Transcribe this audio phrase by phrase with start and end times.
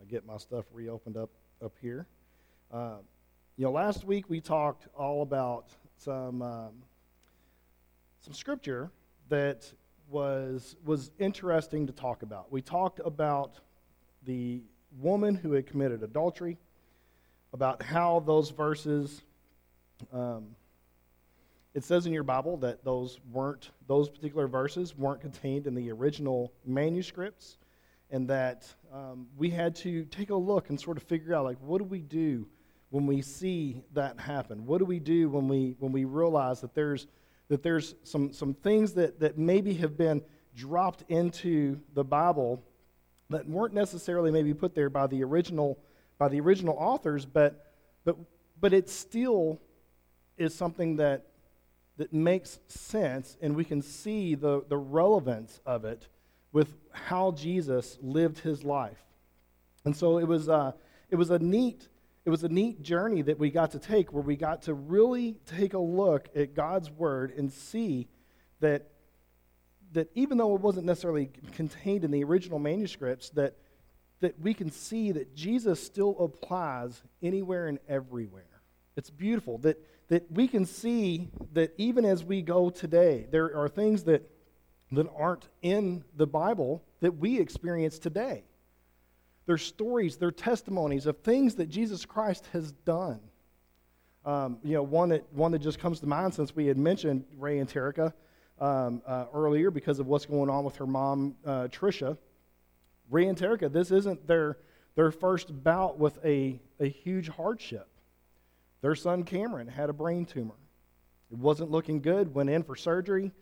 [0.00, 1.30] I get my stuff reopened up
[1.64, 2.06] up here.
[2.72, 2.98] Uh,
[3.56, 6.72] you know, last week we talked all about some um,
[8.20, 8.90] some scripture
[9.28, 9.70] that
[10.08, 12.50] was was interesting to talk about.
[12.52, 13.58] We talked about
[14.24, 14.62] the
[15.00, 16.58] woman who had committed adultery,
[17.52, 19.22] about how those verses.
[20.12, 20.54] Um,
[21.74, 25.90] it says in your Bible that those weren't those particular verses weren't contained in the
[25.90, 27.58] original manuscripts,
[28.10, 31.58] and that um, we had to take a look and sort of figure out like
[31.60, 32.46] what do we do
[32.90, 34.64] when we see that happen?
[34.64, 37.06] What do we do when we when we realize that there's
[37.48, 40.22] that there's some some things that that maybe have been
[40.54, 42.62] dropped into the Bible
[43.30, 45.78] that weren't necessarily maybe put there by the original
[46.18, 47.72] by the original authors, but
[48.04, 48.16] but
[48.60, 49.60] but it still
[50.36, 51.26] is something that
[51.98, 56.06] that makes sense and we can see the, the relevance of it
[56.52, 58.98] with how Jesus lived his life.
[59.84, 60.72] And so it was, uh,
[61.10, 61.88] it was a neat
[62.24, 65.38] it was a neat journey that we got to take where we got to really
[65.46, 68.06] take a look at God's word and see
[68.60, 68.90] that
[69.92, 73.56] that even though it wasn't necessarily contained in the original manuscripts that
[74.20, 78.60] that we can see that Jesus still applies anywhere and everywhere.
[78.94, 83.68] It's beautiful that that we can see that even as we go today, there are
[83.68, 84.28] things that,
[84.92, 88.44] that aren't in the Bible that we experience today.
[89.46, 93.20] They're stories, they're testimonies of things that Jesus Christ has done.
[94.24, 97.24] Um, you know, one that, one that just comes to mind since we had mentioned
[97.38, 98.12] Ray and Terica
[98.60, 102.18] um, uh, earlier because of what's going on with her mom, uh, Trisha.
[103.10, 104.58] Ray and Terica, this isn't their,
[104.96, 107.88] their first bout with a, a huge hardship.
[108.82, 110.54] Their son Cameron had a brain tumor.
[111.30, 113.32] It wasn't looking good, went in for surgery.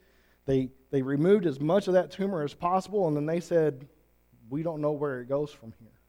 [0.46, 3.86] They, they removed as much of that tumor as possible, and then they said,
[4.48, 6.00] We don't know where it goes from here.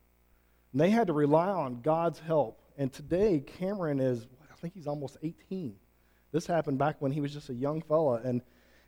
[0.72, 2.62] And they had to rely on God's help.
[2.78, 5.76] And today, Cameron is, I think he's almost 18.
[6.32, 8.22] This happened back when he was just a young fella.
[8.24, 8.42] And,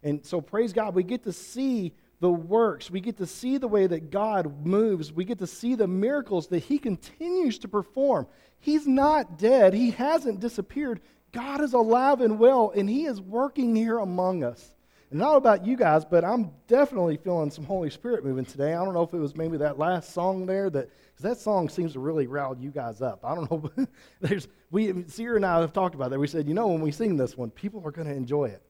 [0.03, 2.91] and so, praise God, we get to see the works.
[2.91, 5.11] We get to see the way that God moves.
[5.11, 8.27] We get to see the miracles that He continues to perform.
[8.59, 11.01] He's not dead, He hasn't disappeared.
[11.31, 14.75] God is alive and well, and He is working here among us.
[15.09, 18.73] And not about you guys, but I'm definitely feeling some Holy Spirit moving today.
[18.73, 21.67] I don't know if it was maybe that last song there that because that song
[21.67, 23.25] seems to really rile you guys up.
[23.25, 23.87] I don't know.
[24.21, 26.19] There's we Sierra and I have talked about that.
[26.19, 28.61] We said, you know, when we sing this one, people are going to enjoy it.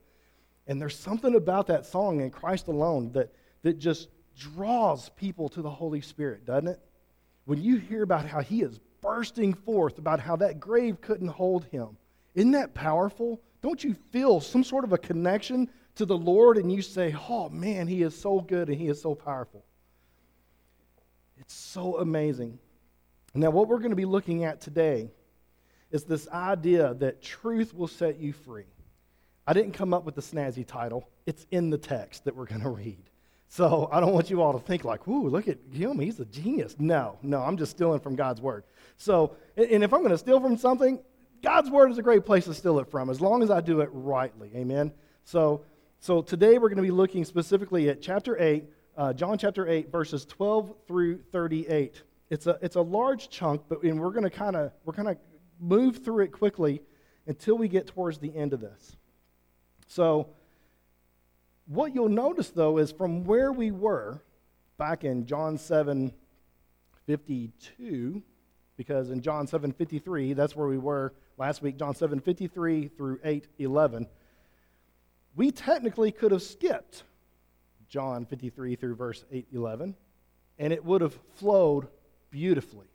[0.66, 3.34] And there's something about that song in Christ alone that
[3.64, 4.08] that just
[4.38, 6.80] draws people to the Holy Spirit, doesn't it?
[7.46, 11.66] When you hear about how he is bursting forth, about how that grave couldn't hold
[11.66, 11.98] him,
[12.36, 13.42] isn't that powerful?
[13.62, 17.50] Don't you feel some sort of a connection to the Lord and you say, oh
[17.50, 19.66] man, he is so good and he is so powerful?
[21.38, 22.58] It's so amazing.
[23.36, 25.10] Now, what we're going to be looking at today
[25.92, 28.64] is this idea that truth will set you free.
[29.46, 32.62] I didn't come up with the snazzy title, it's in the text that we're going
[32.64, 33.04] to read.
[33.50, 36.26] So I don't want you all to think like, ooh, look at him, he's a
[36.26, 36.78] genius.
[36.80, 38.64] No, no, I'm just stealing from God's word.
[38.96, 41.02] So, and if I'm going to steal from something,
[41.44, 43.82] God's word is a great place to steal it from, as long as I do
[43.82, 44.52] it rightly.
[44.56, 44.94] Amen.
[45.26, 45.66] So,
[46.02, 48.64] so today we're going to be looking specifically at chapter 8,
[48.96, 52.02] uh, John chapter 8, verses 12 through 38.
[52.30, 55.14] It's a, it's a large chunk, but and we're going to kind of we're going
[55.14, 55.18] to
[55.60, 56.82] move through it quickly
[57.28, 58.96] until we get towards the end of this.
[59.88, 60.30] So,
[61.66, 64.22] what you'll notice, though, is from where we were
[64.78, 66.14] back in John 7
[67.08, 68.24] 52,
[68.78, 73.20] because in John 7 53, that's where we were last week, John 7 53 through
[73.24, 74.08] 8 11,
[75.40, 77.04] we technically could have skipped
[77.88, 79.96] John 53 through verse 8 11,
[80.58, 81.88] and it would have flowed
[82.30, 82.88] beautifully.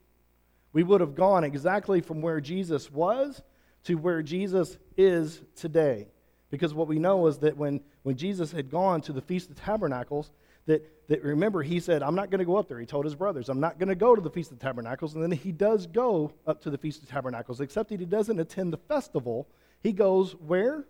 [0.75, 3.41] We would have gone exactly from where Jesus was
[3.85, 6.09] to where Jesus is today.
[6.51, 9.57] Because what we know is that when, when Jesus had gone to the Feast of
[9.57, 10.31] Tabernacles,
[10.67, 12.79] that, that remember, he said, I'm not going to go up there.
[12.79, 15.15] He told his brothers, I'm not going to go to the Feast of Tabernacles.
[15.15, 18.39] And then he does go up to the Feast of Tabernacles, except that he doesn't
[18.39, 19.49] attend the festival.
[19.83, 20.85] He goes where?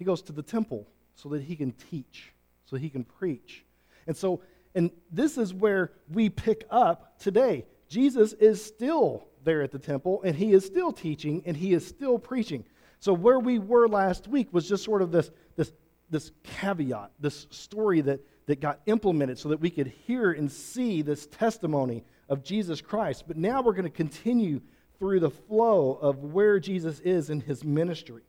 [0.00, 2.32] He goes to the temple so that he can teach,
[2.64, 3.66] so he can preach.
[4.06, 4.40] And so,
[4.74, 7.66] and this is where we pick up today.
[7.86, 11.86] Jesus is still there at the temple, and he is still teaching, and he is
[11.86, 12.64] still preaching.
[12.98, 15.70] So, where we were last week was just sort of this, this,
[16.08, 21.02] this caveat, this story that, that got implemented so that we could hear and see
[21.02, 23.24] this testimony of Jesus Christ.
[23.28, 24.62] But now we're going to continue
[24.98, 28.22] through the flow of where Jesus is in his ministry.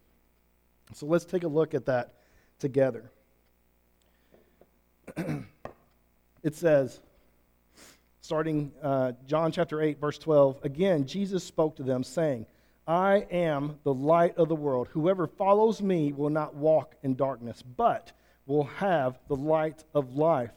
[0.94, 2.14] So, let's take a look at that
[2.60, 3.12] together.
[6.44, 7.00] it says,
[8.22, 10.60] starting uh, John chapter 8, verse 12.
[10.64, 12.46] Again, Jesus spoke to them, saying,
[12.88, 14.88] I am the light of the world.
[14.92, 18.12] Whoever follows me will not walk in darkness, but
[18.46, 20.52] will have the light of life.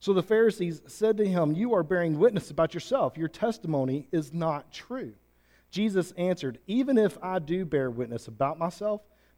[0.00, 3.18] So the Pharisees said to him, You are bearing witness about yourself.
[3.18, 5.12] Your testimony is not true.
[5.70, 9.02] Jesus answered, Even if I do bear witness about myself,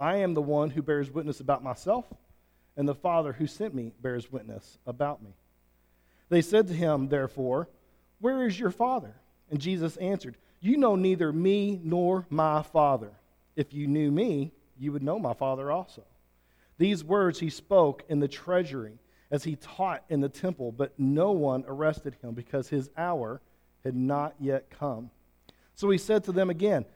[0.00, 2.06] I am the one who bears witness about myself,
[2.76, 5.34] and the Father who sent me bears witness about me.
[6.30, 7.68] They said to him, therefore,
[8.18, 9.14] Where is your Father?
[9.50, 13.10] And Jesus answered, You know neither me nor my Father.
[13.56, 16.02] If you knew me, you would know my Father also.
[16.78, 18.98] These words he spoke in the treasury
[19.30, 23.42] as he taught in the temple, but no one arrested him because his hour
[23.84, 25.10] had not yet come.
[25.74, 26.86] So he said to them again,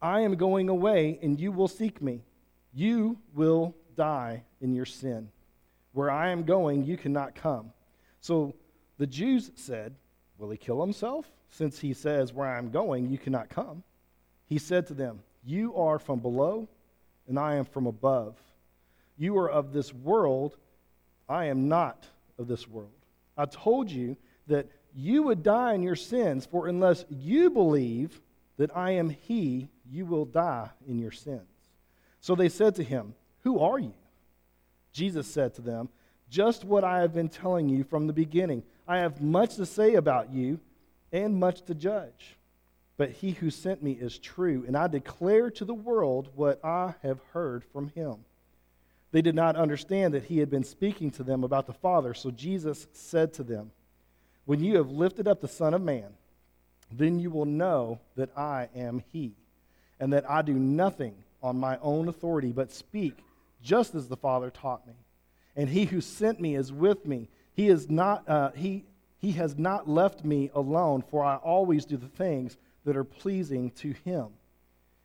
[0.00, 2.22] I am going away, and you will seek me.
[2.78, 5.30] You will die in your sin.
[5.94, 7.72] Where I am going, you cannot come.
[8.20, 8.54] So
[8.98, 9.96] the Jews said,
[10.38, 11.26] Will he kill himself?
[11.48, 13.82] Since he says, Where I am going, you cannot come.
[14.46, 16.68] He said to them, You are from below,
[17.26, 18.36] and I am from above.
[19.16, 20.56] You are of this world,
[21.28, 22.06] I am not
[22.38, 22.92] of this world.
[23.36, 24.16] I told you
[24.46, 28.20] that you would die in your sins, for unless you believe
[28.56, 31.57] that I am He, you will die in your sins.
[32.20, 33.94] So they said to him, Who are you?
[34.92, 35.88] Jesus said to them,
[36.30, 38.62] Just what I have been telling you from the beginning.
[38.86, 40.60] I have much to say about you
[41.12, 42.36] and much to judge.
[42.96, 46.94] But he who sent me is true, and I declare to the world what I
[47.02, 48.16] have heard from him.
[49.12, 52.30] They did not understand that he had been speaking to them about the Father, so
[52.30, 53.70] Jesus said to them,
[54.44, 56.08] When you have lifted up the Son of Man,
[56.90, 59.32] then you will know that I am he,
[60.00, 63.18] and that I do nothing on my own authority, but speak
[63.62, 64.94] just as the Father taught me.
[65.56, 67.28] And he who sent me is with me.
[67.54, 68.84] He, is not, uh, he,
[69.18, 73.70] he has not left me alone, for I always do the things that are pleasing
[73.72, 74.28] to him.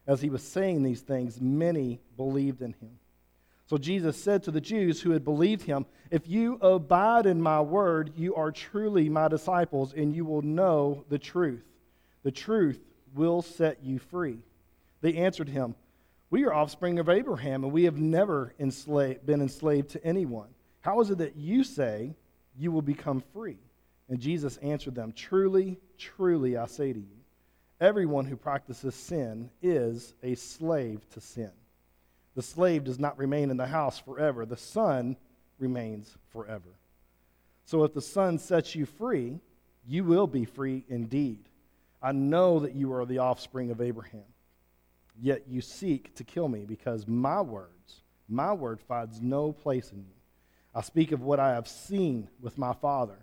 [0.05, 2.99] As he was saying these things, many believed in him.
[3.65, 7.61] So Jesus said to the Jews who had believed him, If you abide in my
[7.61, 11.63] word, you are truly my disciples, and you will know the truth.
[12.23, 12.79] The truth
[13.15, 14.39] will set you free.
[15.01, 15.75] They answered him,
[16.33, 20.47] we are offspring of Abraham, and we have never enslaved, been enslaved to anyone.
[20.81, 22.15] How is it that you say
[22.57, 23.59] you will become free?
[24.09, 27.19] And Jesus answered them, Truly, truly, I say to you,
[27.79, 31.51] everyone who practices sin is a slave to sin.
[32.33, 35.17] The slave does not remain in the house forever, the son
[35.59, 36.79] remains forever.
[37.65, 39.39] So if the son sets you free,
[39.87, 41.47] you will be free indeed.
[42.01, 44.32] I know that you are the offspring of Abraham.
[45.21, 49.99] Yet you seek to kill me because my words, my word finds no place in
[49.99, 50.15] you.
[50.75, 53.17] I speak of what I have seen with my Father,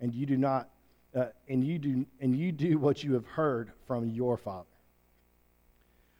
[0.00, 0.68] and you do not,
[1.14, 4.68] uh, and you do, and you do what you have heard from your Father.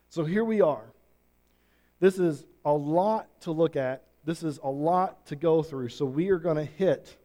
[0.09, 0.85] So here we are.
[2.01, 4.05] This is a lot to look at.
[4.25, 5.91] This is a lot to go through.
[5.91, 7.17] So we are going to hit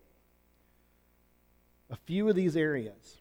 [1.90, 3.18] a few of these areas.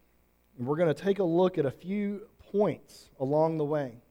[0.59, 4.03] And we're going to take a look at a few points along the way.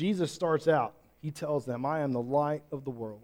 [0.00, 3.20] Jesus starts out, he tells them, I am the light of the world.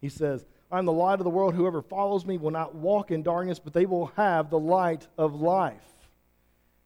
[0.00, 1.54] He says, I am the light of the world.
[1.54, 5.34] Whoever follows me will not walk in darkness, but they will have the light of
[5.34, 5.76] life.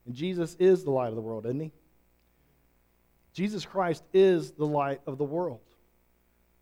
[0.07, 1.71] And Jesus is the light of the world, isn't he?
[3.33, 5.61] Jesus Christ is the light of the world.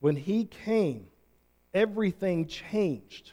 [0.01, 1.07] When he came,
[1.73, 3.33] everything changed.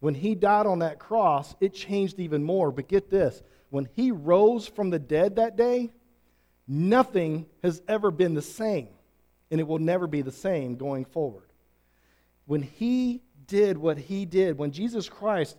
[0.00, 2.72] When he died on that cross, it changed even more.
[2.72, 5.92] But get this when he rose from the dead that day,
[6.66, 8.88] Nothing has ever been the same,
[9.50, 11.48] and it will never be the same going forward.
[12.46, 15.56] When he did what he did, when Jesus Christ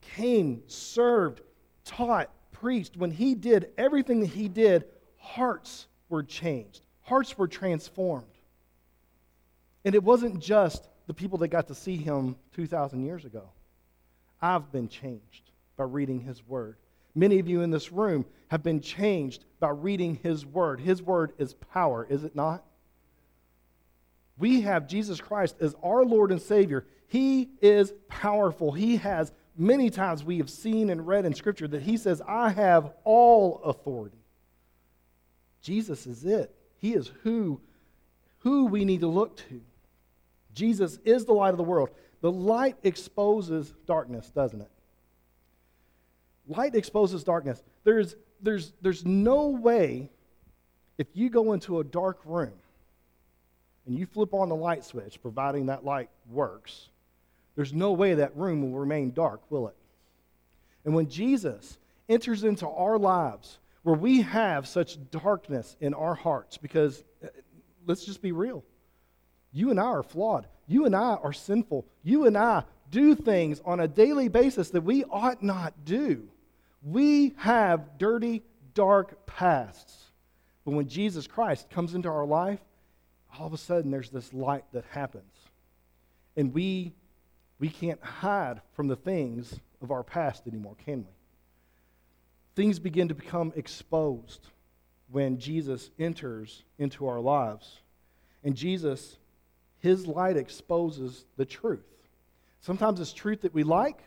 [0.00, 1.40] came, served,
[1.84, 4.84] taught, preached, when he did everything that he did,
[5.18, 8.26] hearts were changed, hearts were transformed.
[9.84, 13.50] And it wasn't just the people that got to see him 2,000 years ago.
[14.42, 16.76] I've been changed by reading his word.
[17.16, 20.78] Many of you in this room have been changed by reading His Word.
[20.78, 22.62] His Word is power, is it not?
[24.38, 26.86] We have Jesus Christ as our Lord and Savior.
[27.08, 31.82] He is powerful, He has many times we have seen and read in Scripture that
[31.82, 34.18] he says, I have all authority.
[35.62, 36.54] Jesus is it.
[36.78, 37.60] He is who,
[38.40, 39.60] who we need to look to.
[40.54, 41.90] Jesus is the light of the world.
[42.20, 44.70] The light exposes darkness, doesn't it?
[46.48, 47.62] Light exposes darkness.
[47.84, 50.10] There's, there's, there's no way
[50.98, 52.52] if you go into a dark room
[53.86, 56.88] and you flip on the light switch, providing that light works,
[57.54, 59.76] there's no way that room will remain dark, will it?
[60.84, 66.56] And when Jesus enters into our lives where we have such darkness in our hearts,
[66.56, 67.28] because uh,
[67.86, 68.64] let's just be real.
[69.52, 70.46] You and I are flawed.
[70.66, 71.86] You and I are sinful.
[72.02, 76.28] You and I do things on a daily basis that we ought not do.
[76.82, 78.42] We have dirty,
[78.74, 80.04] dark pasts.
[80.64, 82.60] But when Jesus Christ comes into our life,
[83.38, 85.32] all of a sudden there's this light that happens.
[86.36, 86.92] And we,
[87.58, 91.12] we can't hide from the things of our past anymore, can we?
[92.54, 94.46] Things begin to become exposed
[95.10, 97.80] when Jesus enters into our lives.
[98.42, 99.18] And Jesus,
[99.78, 101.84] his light exposes the truth.
[102.60, 104.02] Sometimes it's truth that we like.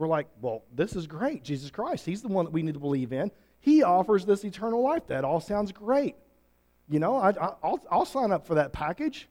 [0.00, 1.44] We're like, well, this is great.
[1.44, 3.30] Jesus Christ, he's the one that we need to believe in.
[3.60, 5.06] He offers this eternal life.
[5.08, 6.16] That all sounds great.
[6.88, 9.28] You know, I, will I'll sign up for that package.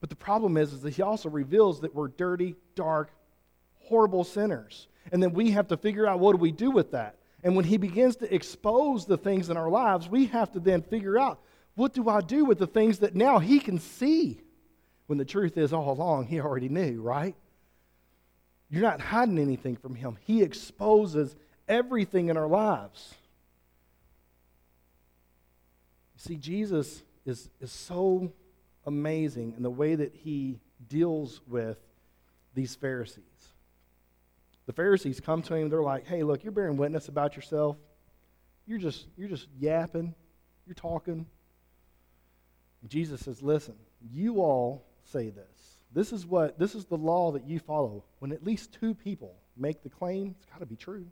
[0.00, 3.12] But the problem is, is that he also reveals that we're dirty, dark,
[3.78, 4.88] horrible sinners.
[5.12, 7.14] And then we have to figure out what do we do with that.
[7.44, 10.82] And when he begins to expose the things in our lives, we have to then
[10.82, 11.38] figure out
[11.76, 14.40] what do I do with the things that now he can see?
[15.06, 17.36] When the truth is, all along, he already knew, right?
[18.70, 20.16] You're not hiding anything from him.
[20.24, 21.34] He exposes
[21.68, 23.14] everything in our lives.
[26.16, 28.32] See, Jesus is, is so
[28.86, 31.78] amazing in the way that he deals with
[32.54, 33.24] these Pharisees.
[34.66, 37.76] The Pharisees come to him, they're like, hey, look, you're bearing witness about yourself.
[38.66, 40.14] You're just, you're just yapping,
[40.66, 41.26] you're talking.
[42.82, 43.74] And Jesus says, listen,
[44.12, 45.59] you all say this.
[45.92, 48.04] This is what this is the law that you follow.
[48.20, 51.06] When at least two people make the claim, it's got to be true.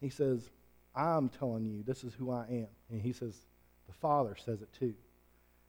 [0.00, 0.50] He says,
[0.94, 2.68] I'm telling you, this is who I am.
[2.90, 3.36] And he says,
[3.86, 4.94] the Father says it too.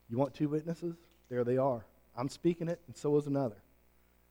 [0.10, 0.96] You want two witnesses?
[1.30, 1.86] There they are.
[2.16, 3.62] I'm speaking it, and so is another.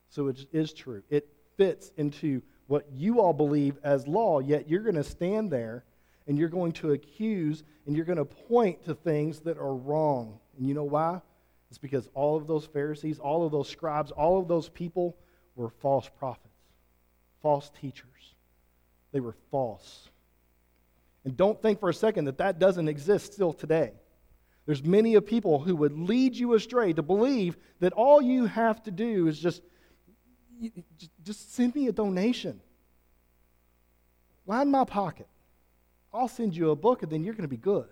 [0.09, 1.03] So it is true.
[1.09, 5.83] It fits into what you all believe as law, yet you're going to stand there
[6.27, 10.39] and you're going to accuse and you're going to point to things that are wrong.
[10.57, 11.21] And you know why?
[11.71, 15.15] It's because all of those Pharisees, all of those scribes, all of those people
[15.55, 16.53] were false prophets,
[17.41, 18.35] false teachers.
[19.13, 20.09] They were false.
[21.23, 23.93] And don't think for a second that that doesn't exist still today.
[24.65, 28.83] There's many of people who would lead you astray to believe that all you have
[28.83, 29.61] to do is just,
[31.23, 32.59] just send me a donation.
[34.45, 35.27] Line my pocket.
[36.13, 37.87] I'll send you a book and then you're going to be good.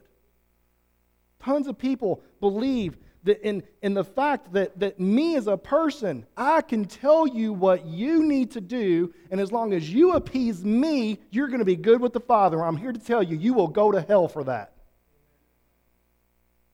[1.42, 6.26] Tons of people believe that in, in the fact that, that me as a person,
[6.38, 10.64] I can tell you what you need to do, and as long as you appease
[10.64, 12.64] me, you're going to be good with the Father.
[12.64, 14.74] I'm here to tell you, you will go to hell for that.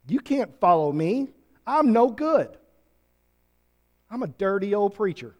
[0.08, 1.30] You can't follow me.
[1.66, 2.56] I'm no good.
[4.12, 5.36] I'm a dirty old preacher.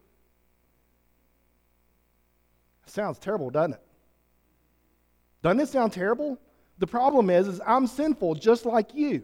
[2.86, 3.80] Sounds terrible, doesn't it?
[5.42, 6.38] Doesn't it sound terrible?
[6.78, 9.22] The problem is, is I'm sinful just like you.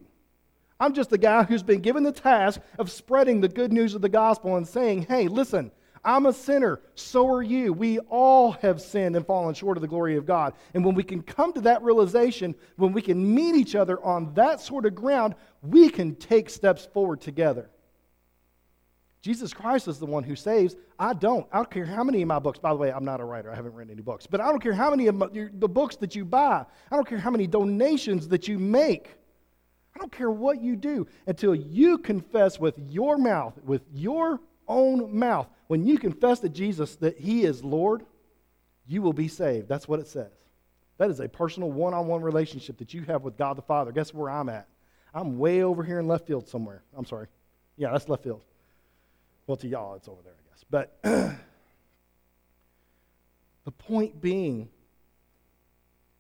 [0.83, 4.03] I'm just a guy who's been given the task of spreading the good news of
[4.03, 5.71] the gospel and saying, hey, listen,
[6.05, 6.81] I'm a sinner.
[6.97, 7.73] So are you.
[7.73, 10.55] We all have sinned and fallen short of the glory of God.
[10.75, 14.35] And when we can come to that realization, when we can meet each other on
[14.35, 17.71] that sort of ground, we can take steps forward together.
[19.21, 20.75] Jesus Christ is the one who saves.
[20.99, 21.47] I don't.
[21.53, 23.53] I don't care how many of my books, by the way, I'm not a writer.
[23.53, 24.27] I haven't written any books.
[24.27, 26.67] But I don't care how many of my, the books that you buy.
[26.91, 29.22] I don't care how many donations that you make.
[29.95, 35.17] I don't care what you do until you confess with your mouth, with your own
[35.17, 38.05] mouth, when you confess to Jesus that He is Lord,
[38.87, 39.69] you will be saved.
[39.69, 40.33] That's what it says.
[40.99, 43.93] That is a personal one on one relationship that you have with God the Father.
[43.93, 44.69] Guess where I'm at?
[45.15, 46.83] I'm way over here in left field somewhere.
[46.97, 47.27] I'm sorry.
[47.77, 48.43] Yeah, that's left field.
[49.47, 50.65] Well, to y'all, it's over there, I guess.
[50.71, 50.99] But
[53.65, 54.69] the point being,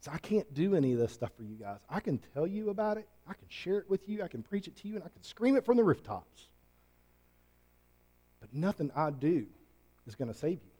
[0.02, 1.78] so I can't do any of this stuff for you guys.
[1.88, 4.66] I can tell you about it, I can share it with you, I can preach
[4.66, 6.48] it to you, and I can scream it from the rooftops.
[8.40, 9.46] But nothing I do
[10.08, 10.72] is going to save you.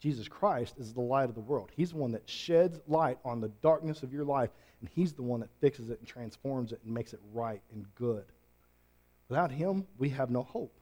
[0.00, 1.70] Jesus Christ is the light of the world.
[1.76, 5.22] He's the one that sheds light on the darkness of your life, and He's the
[5.22, 8.24] one that fixes it and transforms it and makes it right and good.
[9.28, 10.76] Without Him, we have no hope.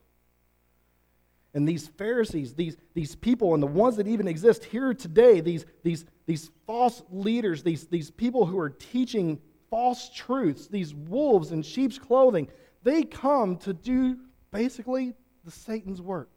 [1.58, 5.66] And these Pharisees, these, these people, and the ones that even exist here today, these,
[5.82, 11.62] these, these false leaders, these, these people who are teaching false truths, these wolves in
[11.62, 12.46] sheep's clothing,
[12.84, 14.18] they come to do
[14.52, 16.30] basically the Satan's work.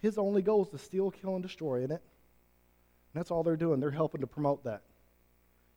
[0.00, 2.02] His only goal is to steal, kill, and destroy, isn't it?
[3.14, 3.78] And that's all they're doing.
[3.78, 4.82] They're helping to promote that.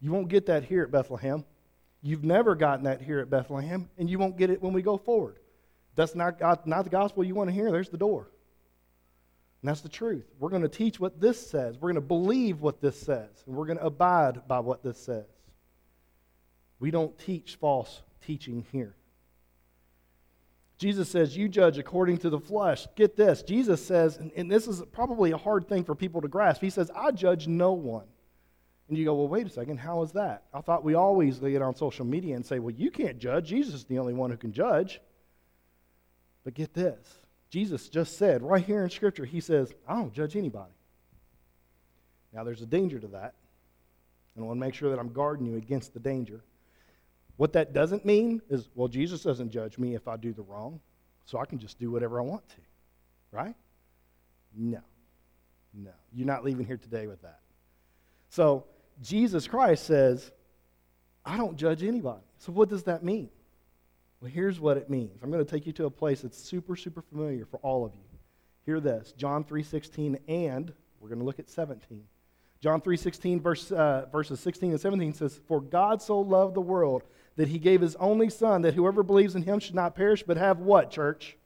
[0.02, 1.46] You won't get that here at Bethlehem.
[2.02, 4.98] You've never gotten that here at Bethlehem, and you won't get it when we go
[4.98, 5.38] forward.
[5.96, 7.72] That's not, not the gospel you want to hear.
[7.72, 8.30] There's the door.
[9.62, 10.26] And that's the truth.
[10.40, 11.78] We're going to teach what this says.
[11.80, 13.30] We're going to believe what this says.
[13.48, 15.26] And we're going to abide by what this says.
[16.80, 18.96] We don't teach false teaching here.
[20.78, 22.86] Jesus says, You judge according to the flesh.
[22.96, 23.42] Get this.
[23.44, 26.62] Jesus says, and, and, this is probably a hard thing for people to grasp.
[26.62, 28.06] He says, I judge no one.
[28.88, 29.78] And you go, Well, wait a second.
[29.78, 30.44] How is that?
[30.54, 33.48] I thought we always get on social media and say, Well, you can't judge.
[33.48, 35.00] Jesus is the only one who can judge.
[36.46, 40.38] But get this Jesus just said right here in Scripture, He says, I don't judge
[40.38, 40.72] anybody.
[42.32, 43.34] Now, there's a danger to that.
[44.36, 46.44] And I want to make sure that I'm guarding you against the danger.
[47.38, 50.82] What that doesn't mean is, well, Jesus doesn't judge me if I do the wrong,
[51.26, 52.56] so I can just do whatever I want to.
[53.32, 53.56] Right?
[54.54, 54.82] No.
[55.74, 55.92] No.
[56.14, 57.40] You're not leaving here today with that.
[58.30, 58.66] So,
[59.02, 60.32] Jesus Christ says,
[61.26, 62.24] I don't judge anybody.
[62.38, 63.30] So, what does that mean?
[64.22, 65.22] Well, here's what it means.
[65.22, 67.94] I'm going to take you to a place that's super, super familiar for all of
[67.94, 68.02] you.
[68.66, 72.04] Hear this John 3.16, and we're going to look at 17.
[72.62, 77.04] John 3.16, verse, uh, verses 16 and 17 says, For God so loved the world
[77.36, 80.38] that he gave his only Son, that whoever believes in him should not perish, but
[80.38, 81.38] have what, church?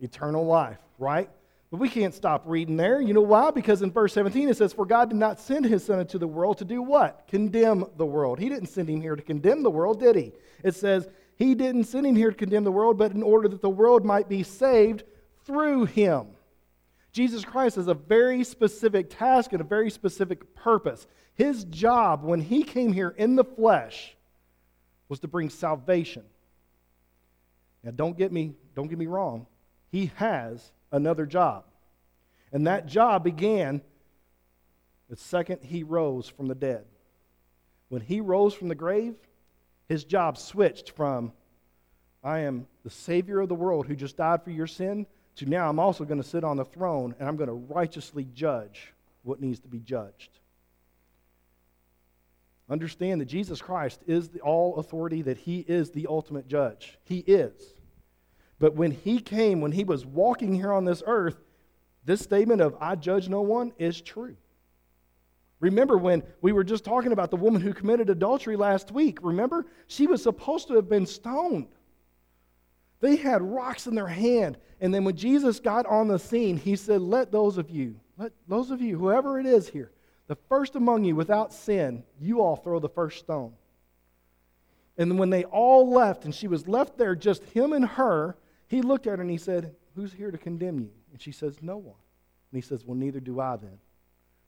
[0.00, 1.30] Eternal life, right?
[1.70, 3.00] But we can't stop reading there.
[3.00, 3.50] You know why?
[3.50, 6.26] Because in verse 17 it says, For God did not send his Son into the
[6.26, 7.26] world to do what?
[7.28, 8.38] Condemn the world.
[8.38, 10.32] He didn't send him here to condemn the world, did he?
[10.62, 13.60] It says, He didn't send him here to condemn the world, but in order that
[13.60, 15.02] the world might be saved
[15.44, 16.28] through him.
[17.12, 21.06] Jesus Christ has a very specific task and a very specific purpose.
[21.34, 24.16] His job when he came here in the flesh
[25.08, 26.24] was to bring salvation.
[27.82, 29.46] Now don't get me don't get me wrong.
[29.90, 31.64] He has another job.
[32.52, 33.80] And that job began
[35.08, 36.84] the second he rose from the dead.
[37.88, 39.14] When he rose from the grave,
[39.88, 41.32] his job switched from
[42.22, 45.68] I am the Savior of the world who just died for your sin to now
[45.68, 48.92] I'm also going to sit on the throne and I'm going to righteously judge
[49.22, 50.30] what needs to be judged.
[52.70, 56.98] Understand that Jesus Christ is the all authority, that he is the ultimate judge.
[57.04, 57.74] He is.
[58.58, 61.36] But when he came, when he was walking here on this earth,
[62.04, 64.36] this statement of I judge no one is true.
[65.64, 69.18] Remember when we were just talking about the woman who committed adultery last week?
[69.22, 69.64] Remember?
[69.86, 71.68] She was supposed to have been stoned.
[73.00, 74.58] They had rocks in their hand.
[74.82, 78.32] And then when Jesus got on the scene, he said, Let those of you, let
[78.46, 79.90] those of you, whoever it is here,
[80.26, 83.54] the first among you without sin, you all throw the first stone.
[84.98, 88.36] And when they all left, and she was left there, just him and her,
[88.68, 90.90] he looked at her and he said, Who's here to condemn you?
[91.10, 91.96] And she says, No one.
[92.52, 93.78] And he says, Well, neither do I then.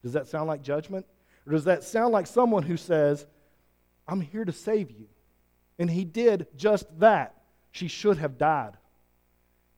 [0.06, 1.04] Does that sound like judgment?
[1.46, 3.26] Or does that sound like someone who says,
[4.08, 5.06] I'm here to save you?
[5.78, 7.34] And he did just that.
[7.70, 8.72] She should have died,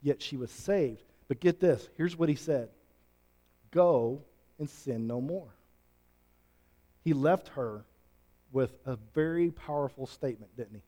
[0.01, 1.03] yet she was saved.
[1.27, 2.69] But get this here's what he said
[3.73, 4.23] Go
[4.59, 5.53] and sin no more
[7.09, 7.87] he left her
[8.53, 10.83] with a very powerful statement, didn't he?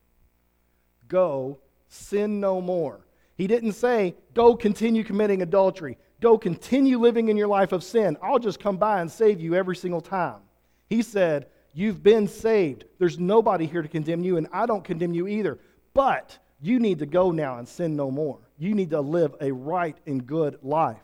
[1.08, 3.00] Go, sin no more.
[3.36, 5.96] He didn't say, go continue committing adultery.
[6.20, 8.16] Go continue living in your life of sin.
[8.22, 10.40] I'll just come by and save you every single time.
[10.88, 12.84] He said, You've been saved.
[12.98, 15.58] There's nobody here to condemn you, and I don't condemn you either.
[15.94, 18.38] But you need to go now and sin no more.
[18.58, 20.98] You need to live a right and good life.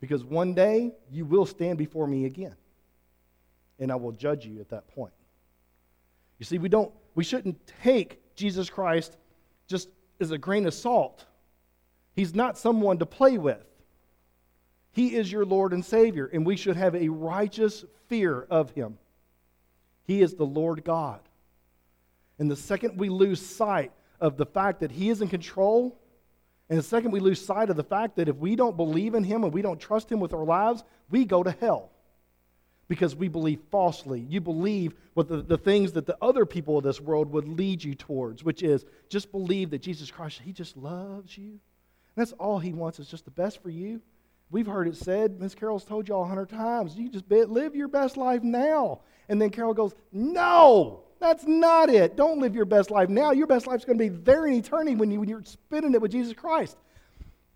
[0.00, 2.54] Because one day you will stand before me again
[3.78, 5.12] and I will judge you at that point.
[6.38, 9.16] You see, we don't we shouldn't take Jesus Christ
[9.66, 9.88] just
[10.20, 11.24] as a grain of salt.
[12.14, 13.64] He's not someone to play with.
[14.98, 18.98] He is your Lord and Savior, and we should have a righteous fear of him.
[20.02, 21.20] He is the Lord God.
[22.40, 25.96] And the second we lose sight of the fact that he is in control,
[26.68, 29.22] and the second we lose sight of the fact that if we don't believe in
[29.22, 31.92] him and we don't trust him with our lives, we go to hell
[32.88, 34.26] because we believe falsely.
[34.28, 37.84] You believe what the, the things that the other people of this world would lead
[37.84, 41.50] you towards, which is just believe that Jesus Christ, He just loves you.
[41.50, 41.60] And
[42.16, 44.00] that's all He wants is just the best for you.
[44.50, 47.76] We've heard it said, Miss Carol's told you all a hundred times, you just live
[47.76, 49.00] your best life now.
[49.28, 52.16] And then Carol goes, No, that's not it.
[52.16, 53.32] Don't live your best life now.
[53.32, 55.92] Your best life is going to be there in eternity when, you, when you're spending
[55.92, 56.76] it with Jesus Christ.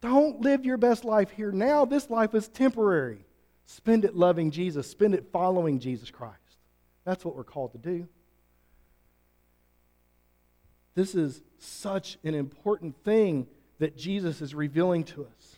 [0.00, 1.84] Don't live your best life here now.
[1.84, 3.24] This life is temporary.
[3.66, 6.36] Spend it loving Jesus, spend it following Jesus Christ.
[7.04, 8.08] That's what we're called to do.
[10.94, 13.46] This is such an important thing
[13.78, 15.51] that Jesus is revealing to us.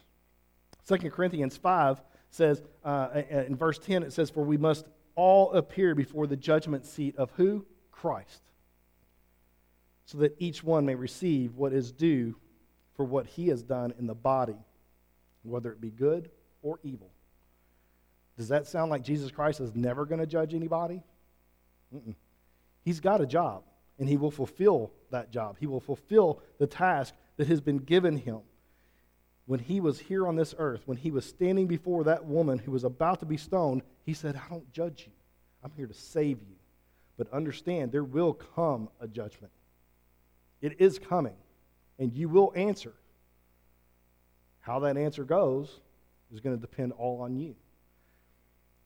[0.87, 5.95] 2 Corinthians 5 says, uh, in verse 10, it says, For we must all appear
[5.95, 7.65] before the judgment seat of who?
[7.91, 8.43] Christ.
[10.07, 12.37] So that each one may receive what is due
[12.97, 14.59] for what he has done in the body,
[15.43, 16.31] whether it be good
[16.63, 17.11] or evil.
[18.37, 21.03] Does that sound like Jesus Christ is never going to judge anybody?
[21.95, 22.15] Mm-mm.
[22.85, 23.63] He's got a job,
[23.99, 25.57] and he will fulfill that job.
[25.59, 28.41] He will fulfill the task that has been given him.
[29.47, 32.71] When he was here on this earth, when he was standing before that woman who
[32.71, 35.13] was about to be stoned, he said, I don't judge you.
[35.63, 36.57] I'm here to save you.
[37.17, 39.53] But understand, there will come a judgment.
[40.61, 41.37] It is coming
[41.99, 42.93] and you will answer.
[44.61, 45.81] How that answer goes
[46.33, 47.55] is going to depend all on you.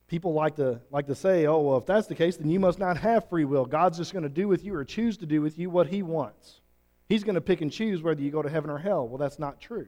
[0.08, 2.78] People like to, like to say, oh, well, if that's the case, then you must
[2.78, 3.64] not have free will.
[3.64, 6.02] God's just going to do with you or choose to do with you what he
[6.02, 6.60] wants.
[7.08, 9.06] He's going to pick and choose whether you go to heaven or hell.
[9.06, 9.86] Well, that's not true.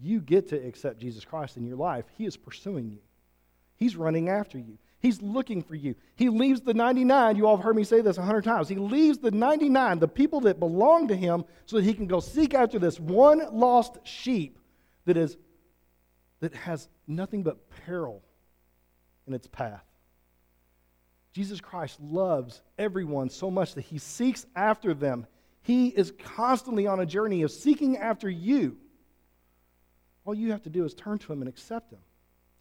[0.00, 2.04] You get to accept Jesus Christ in your life.
[2.16, 2.98] He is pursuing you,
[3.76, 4.78] He's running after you.
[4.98, 5.94] He's looking for you.
[6.16, 7.36] He leaves the 99.
[7.36, 8.68] You all have heard me say this a hundred times.
[8.68, 12.18] He leaves the 99, the people that belong to him, so that he can go
[12.18, 14.58] seek after this one lost sheep
[15.04, 15.36] that is
[16.40, 18.22] that has nothing but peril
[19.26, 19.84] in its path.
[21.32, 25.26] Jesus Christ loves everyone so much that he seeks after them.
[25.62, 28.76] He is constantly on a journey of seeking after you.
[30.26, 32.00] All you have to do is turn to him and accept him.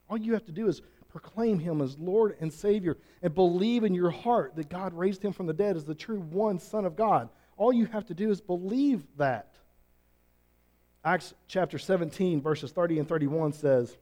[0.08, 3.96] All you have to do is proclaim him as Lord and Savior and believe in
[3.96, 6.96] your heart that God raised him from the dead as the true one Son of
[6.96, 7.30] God.
[7.58, 9.56] All you have to do is believe that.
[11.04, 13.96] Acts chapter 17, verses 30 and 31 says,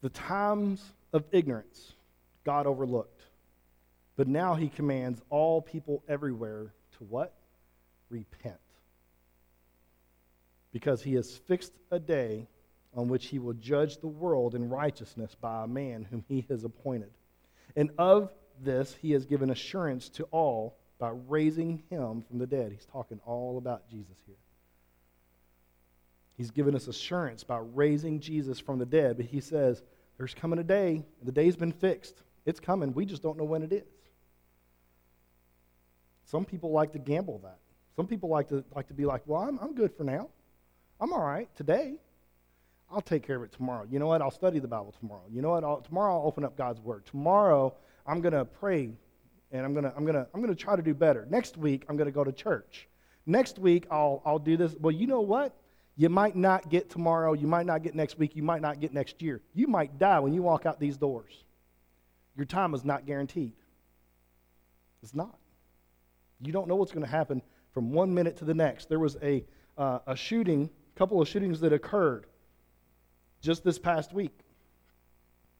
[0.00, 1.92] The times of ignorance
[2.44, 3.22] God overlooked,
[4.16, 7.34] but now he commands all people everywhere to what?
[8.10, 8.56] Repent.
[10.72, 12.46] Because he has fixed a day
[12.94, 16.64] on which he will judge the world in righteousness by a man whom he has
[16.64, 17.10] appointed.
[17.76, 22.72] And of this he has given assurance to all by raising him from the dead.
[22.72, 24.36] He's talking all about Jesus here.
[26.36, 29.82] He's given us assurance by raising Jesus from the dead, but he says,
[30.16, 32.22] There's coming a day, the day's been fixed.
[32.46, 32.94] It's coming.
[32.94, 33.82] We just don't know when it is.
[36.24, 37.58] Some people like to gamble that.
[37.96, 40.28] Some people like to, like to be like, Well, I'm, I'm good for now.
[41.00, 41.94] I'm all right today.
[42.90, 43.86] I'll take care of it tomorrow.
[43.90, 44.22] You know what?
[44.22, 45.24] I'll study the Bible tomorrow.
[45.30, 45.62] You know what?
[45.62, 47.04] I'll, tomorrow I'll open up God's Word.
[47.06, 47.74] Tomorrow
[48.06, 48.90] I'm going to pray
[49.52, 51.26] and I'm going to I'm going to I'm going to try to do better.
[51.30, 52.88] Next week I'm going to go to church.
[53.26, 54.74] Next week I'll I'll do this.
[54.80, 55.54] Well, you know what?
[55.96, 58.94] You might not get tomorrow, you might not get next week, you might not get
[58.94, 59.40] next year.
[59.52, 61.44] You might die when you walk out these doors.
[62.36, 63.52] Your time is not guaranteed.
[65.02, 65.36] It's not.
[66.40, 67.42] You don't know what's going to happen
[67.74, 68.88] from one minute to the next.
[68.88, 69.44] There was a,
[69.76, 72.26] uh, a shooting, couple of shootings that occurred
[73.40, 74.36] just this past week.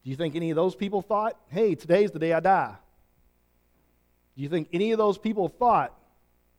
[0.03, 2.74] Do you think any of those people thought, hey, today's the day I die?
[4.37, 5.94] Do you think any of those people thought,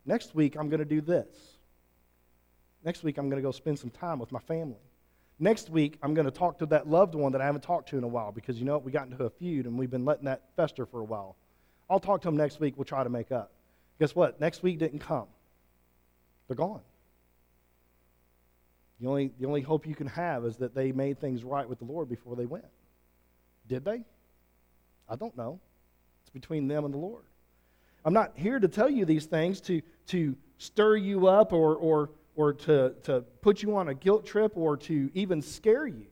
[0.06, 1.26] next week I'm going to do this?
[2.82, 4.80] Next week I'm going to go spend some time with my family.
[5.38, 7.98] Next week I'm going to talk to that loved one that I haven't talked to
[7.98, 8.84] in a while because you know what?
[8.84, 11.36] We got into a feud and we've been letting that fester for a while.
[11.90, 12.74] I'll talk to them next week.
[12.78, 13.52] We'll try to make up.
[13.98, 14.40] Guess what?
[14.40, 15.26] Next week didn't come.
[16.48, 16.80] They're gone.
[19.00, 21.78] The only, the only hope you can have is that they made things right with
[21.78, 22.66] the Lord before they went.
[23.66, 24.04] Did they?
[25.08, 25.58] I don't know.
[26.22, 27.24] It's between them and the Lord.
[28.04, 32.10] I'm not here to tell you these things to, to stir you up or, or,
[32.36, 36.06] or to, to put you on a guilt trip or to even scare you.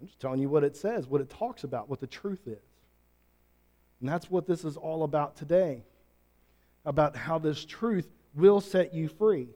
[0.00, 2.58] I'm just telling you what it says, what it talks about, what the truth is.
[4.00, 5.82] And that's what this is all about today
[6.84, 9.48] about how this truth will set you free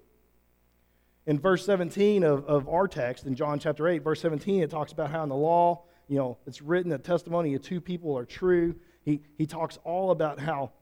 [1.29, 4.93] in verse 17 of, of our text, in John chapter 8, verse 17, it talks
[4.93, 8.25] about how in the law, you know, it's written that testimony of two people are
[8.25, 8.75] true.
[9.05, 10.73] He, he talks all about how,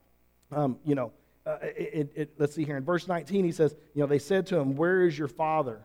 [0.53, 1.11] um, you know,
[1.45, 2.77] uh, it, it, let's see here.
[2.77, 5.81] In verse 19, he says, you know, they said to him, Where is your father?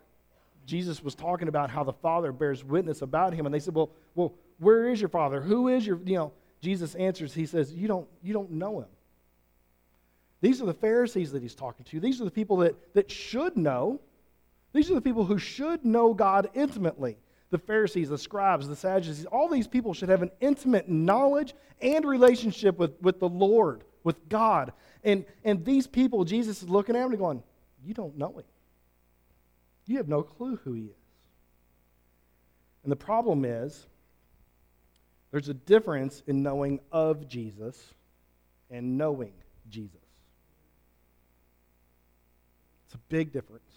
[0.68, 3.48] Jesus was talking about how the Father bears witness about him.
[3.48, 5.42] And they said, Well, well where is your father?
[5.42, 8.90] Who is your, you know, Jesus answers, he says, You don't, you don't know him.
[10.40, 12.00] These are the Pharisees that he's talking to.
[12.00, 14.00] These are the people that, that should know.
[14.74, 17.18] These are the people who should know God intimately.
[17.50, 22.06] The Pharisees, the scribes, the Sadducees, all these people should have an intimate knowledge and
[22.06, 24.72] relationship with, with the Lord, with God.
[25.04, 27.44] And, and these people, Jesus is looking at them and going,
[27.84, 28.46] You don't know him.
[29.86, 30.96] You have no clue who he is.
[32.84, 33.86] And the problem is,
[35.32, 37.94] there's a difference in knowing of Jesus
[38.70, 39.34] and knowing
[39.70, 39.98] Jesus.
[42.86, 43.71] It's a big difference.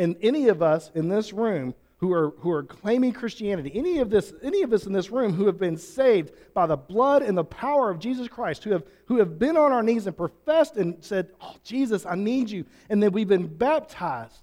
[0.00, 4.08] And any of us in this room who are, who are claiming Christianity, any of,
[4.08, 7.36] this, any of us in this room who have been saved by the blood and
[7.36, 10.76] the power of Jesus Christ, who have, who have been on our knees and professed
[10.76, 14.40] and said, Oh, Jesus, I need you, and then we've been baptized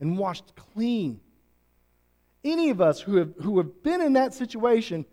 [0.00, 1.20] and washed clean.
[2.42, 5.06] Any of us who have, who have been in that situation,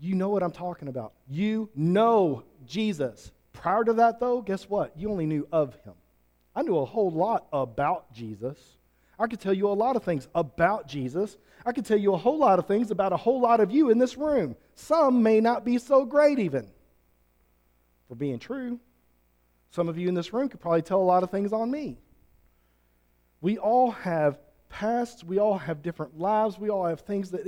[0.00, 1.12] you know what I'm talking about.
[1.28, 3.30] You know Jesus.
[3.52, 4.98] Prior to that, though, guess what?
[4.98, 5.94] You only knew of him.
[6.54, 8.58] I knew a whole lot about Jesus.
[9.18, 11.36] I could tell you a lot of things about Jesus.
[11.64, 13.90] I could tell you a whole lot of things about a whole lot of you
[13.90, 14.56] in this room.
[14.74, 16.70] Some may not be so great, even.
[18.08, 18.78] For being true,
[19.70, 21.98] some of you in this room could probably tell a lot of things on me.
[23.40, 24.38] We all have
[24.68, 27.44] pasts, we all have different lives, we all have things that.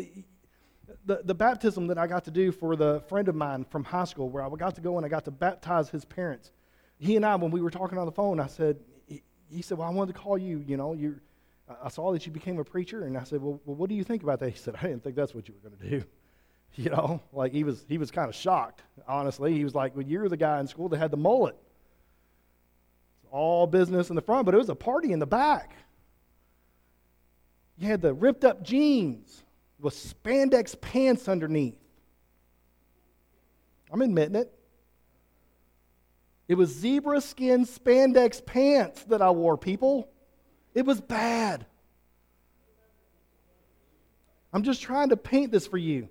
[1.05, 4.05] The, the baptism that I got to do for the friend of mine from high
[4.05, 6.53] school, where I got to go and I got to baptize his parents,
[6.99, 8.79] he and I, when we were talking on the phone, I said,
[9.51, 11.21] he said, Well, I wanted to call you, you know, you're
[11.83, 14.05] I saw that you became a preacher, and I said, well, well, what do you
[14.05, 14.51] think about that?
[14.51, 16.05] He said, I didn't think that's what you were going to do.
[16.79, 19.55] You know, like he was, he was kind of shocked, honestly.
[19.55, 21.57] He was like, well, you're the guy in school that had the mullet.
[23.23, 25.75] It's all business in the front, but it was a party in the back.
[27.79, 29.43] You had the ripped up jeans
[29.81, 31.79] with spandex pants underneath.
[33.91, 34.53] I'm admitting it.
[36.49, 40.09] It was zebra skin spandex pants that I wore, people.
[40.75, 41.67] It was bad.
[44.53, 46.09] I'm just trying to paint this for you.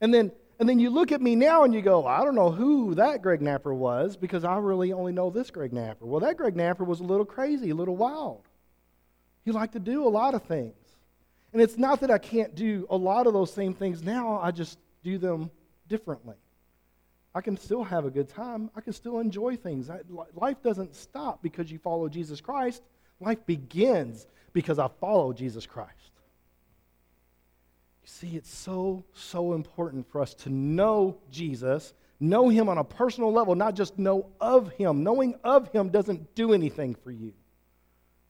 [0.00, 2.50] And then and then you look at me now and you go, I don't know
[2.50, 6.04] who that Greg Napper was because I really only know this Greg Napper.
[6.04, 8.42] Well, that Greg Napper was a little crazy, a little wild.
[9.44, 10.74] He liked to do a lot of things.
[11.52, 14.50] And it's not that I can't do a lot of those same things now, I
[14.50, 15.50] just do them
[15.86, 16.36] differently.
[17.38, 18.68] I can still have a good time.
[18.74, 19.88] I can still enjoy things.
[19.88, 20.00] I,
[20.34, 22.82] life doesn't stop because you follow Jesus Christ.
[23.20, 26.10] Life begins because I follow Jesus Christ.
[28.02, 32.82] You see, it's so, so important for us to know Jesus, know Him on a
[32.82, 35.04] personal level, not just know of Him.
[35.04, 37.32] Knowing of Him doesn't do anything for you.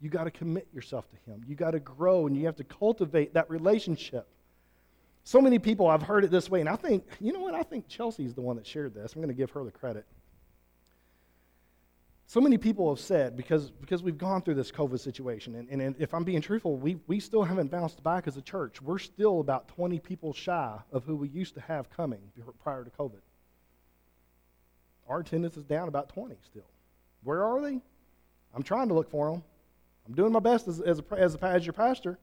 [0.03, 1.47] You got to commit yourself to Him.
[1.49, 4.29] You got to grow and you have to cultivate that relationship.
[5.29, 7.55] So many people, I've heard it this way, and I think, you know what?
[7.55, 9.12] I think Chelsea's the one that shared this.
[9.12, 10.07] I'm going to give her the credit.
[12.27, 15.95] So many people have said, because, because we've gone through this COVID situation, and, and
[15.99, 18.81] if I'm being truthful, we, we still haven't bounced back as a church.
[18.81, 22.21] We're still about 20 people shy of who we used to have coming
[22.62, 23.21] prior to COVID.
[25.11, 26.71] Our attendance is down about 20 still.
[27.23, 27.83] Where are they?
[28.55, 29.43] I'm trying to look for them.
[30.07, 32.19] I'm doing my best as, as, a, as, a, as your pastor.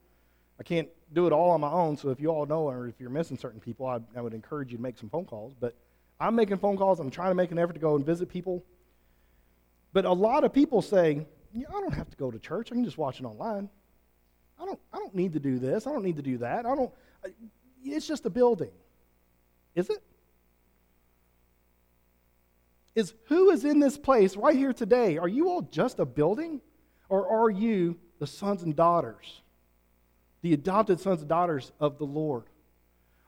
[0.59, 2.99] I can't do it all on my own, so if you all know or if
[2.99, 5.53] you're missing certain people, I, I would encourage you to make some phone calls.
[5.59, 5.75] But
[6.19, 6.99] I'm making phone calls.
[6.99, 8.63] I'm trying to make an effort to go and visit people
[9.95, 12.67] but a lot of people say, yeah, I don't have to go to church.
[12.69, 13.69] I can just watch it online.
[14.59, 15.87] I don't, I don't need to do this.
[15.87, 16.65] I don't need to do that.
[16.65, 16.91] I don't,
[17.81, 18.71] it's just a building.
[19.73, 20.03] Is it?
[22.93, 25.17] Is who is in this place right here today?
[25.17, 26.59] Are you all just a building?
[27.07, 29.43] Or are you the sons and daughters,
[30.45, 32.43] the adopted sons and daughters of the Lord?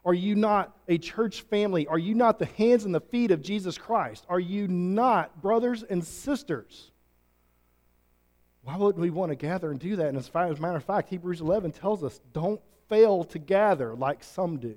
[0.06, 1.88] Are you not a church family?
[1.88, 4.23] Are you not the hands and the feet of Jesus Christ?
[4.30, 6.91] Are you not brothers and sisters?
[8.62, 10.10] Why wouldn't we want to gather and do that?
[10.10, 14.23] And as, a matter of fact, Hebrews 11 tells us don't fail to gather like
[14.23, 14.75] some do.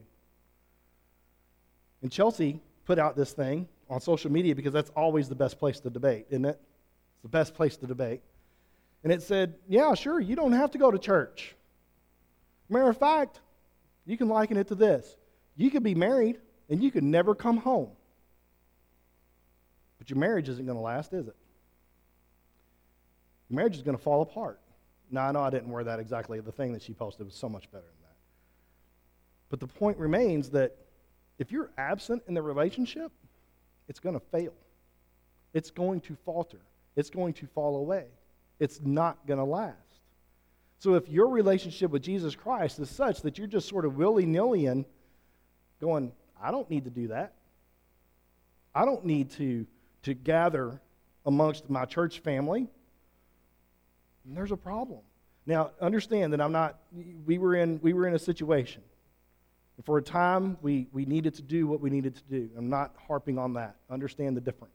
[2.00, 5.79] And Chelsea put out this thing on social media because that's always the best place
[5.81, 6.59] to debate, isn't it?
[7.16, 8.22] It's the best place to debate.
[9.05, 11.55] And it said, yeah, sure, you don't have to go to church.
[12.70, 13.40] Matter of fact,
[14.06, 15.16] you can liken it to this
[15.56, 16.38] you could be married
[16.70, 17.90] and you could never come home.
[19.98, 21.37] But your marriage isn't going to last, is it?
[23.50, 24.59] Your marriage is going to fall apart.
[25.11, 26.40] Now, I know I didn't wear that exactly.
[26.40, 28.16] The thing that she posted was so much better than that.
[29.50, 30.76] But the point remains that
[31.38, 33.12] if you're absent in the relationship,
[33.88, 34.54] it's going to fail.
[35.52, 36.61] It's going to falter.
[36.96, 38.06] It's going to fall away.
[38.61, 39.89] It's not going to last.
[40.81, 44.25] So if your relationship with Jesus Christ is such that you're just sort of willy
[44.25, 44.66] nilly
[45.79, 46.12] going,
[46.43, 47.35] I don't need to do that.
[48.75, 49.66] I don't need to,
[50.05, 50.81] to gather
[51.27, 52.66] amongst my church family.
[54.25, 55.01] And there's a problem.
[55.45, 56.79] Now, understand that I'm not,
[57.27, 58.83] we were in, we were in a situation.
[59.85, 62.49] For a time, we, we needed to do what we needed to do.
[62.57, 63.77] I'm not harping on that.
[63.90, 64.73] Understand the difference.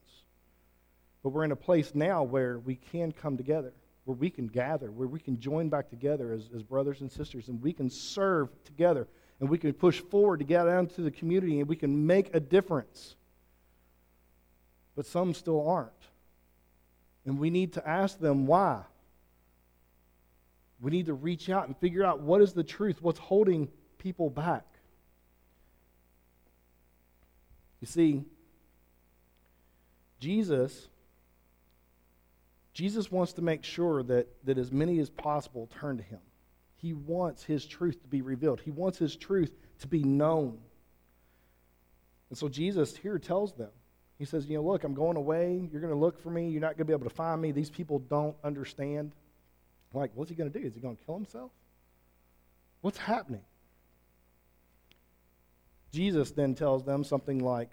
[1.23, 3.73] But we're in a place now where we can come together.
[4.05, 7.47] Where we can gather, where we can join back together as, as brothers and sisters,
[7.47, 9.07] and we can serve together,
[9.39, 12.33] and we can push forward to get out into the community, and we can make
[12.33, 13.15] a difference.
[14.95, 15.91] But some still aren't.
[17.25, 18.83] And we need to ask them why.
[20.79, 24.29] We need to reach out and figure out what is the truth, what's holding people
[24.29, 24.63] back.
[27.81, 28.23] You see,
[30.19, 30.87] Jesus
[32.75, 36.19] Jesus wants to make sure that, that as many as possible turn to him.
[36.75, 38.59] He wants his truth to be revealed.
[38.59, 40.59] He wants his truth to be known.
[42.29, 43.69] And so Jesus here tells them,
[44.19, 45.67] he says, You know, look, I'm going away.
[45.71, 46.49] You're going to look for me.
[46.49, 47.53] You're not going to be able to find me.
[47.53, 49.13] These people don't understand.
[49.93, 50.65] I'm like, what's he going to do?
[50.65, 51.51] Is he going to kill himself?
[52.81, 53.41] What's happening?
[55.93, 57.69] Jesus then tells them something like,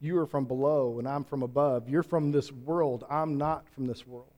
[0.00, 1.88] You are from below, and I'm from above.
[1.88, 3.04] You're from this world.
[3.10, 4.32] I'm not from this world.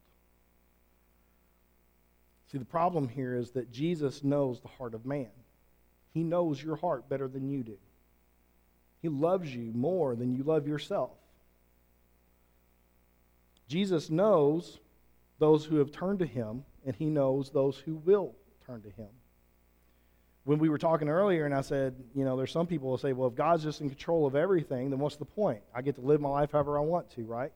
[2.50, 5.30] See, the problem here is that Jesus knows the heart of man.
[6.12, 7.78] He knows your heart better than you do.
[9.02, 11.12] He loves you more than you love yourself.
[13.68, 14.78] Jesus knows
[15.38, 18.34] those who have turned to him, and he knows those who will
[18.66, 19.08] turn to him.
[20.44, 23.12] When we were talking earlier, and I said, you know, there's some people who say,
[23.12, 25.60] well, if God's just in control of everything, then what's the point?
[25.74, 27.52] I get to live my life however I want to, right?